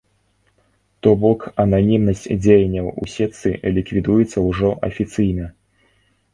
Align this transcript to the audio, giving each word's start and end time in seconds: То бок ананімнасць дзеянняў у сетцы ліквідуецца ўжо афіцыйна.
То 1.05 1.09
бок 1.23 1.45
ананімнасць 1.65 2.25
дзеянняў 2.43 2.87
у 3.01 3.11
сетцы 3.19 3.49
ліквідуецца 3.77 4.37
ўжо 4.49 4.69
афіцыйна. 4.91 5.45